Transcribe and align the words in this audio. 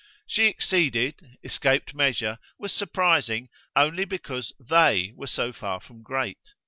She 0.25 0.47
exceeded, 0.47 1.37
escaped 1.43 1.93
measure, 1.93 2.39
was 2.57 2.73
surprising 2.73 3.49
only 3.75 4.03
because 4.03 4.51
THEY 4.59 5.13
were 5.15 5.27
so 5.27 5.53
far 5.53 5.79
from 5.79 6.01
great. 6.01 6.39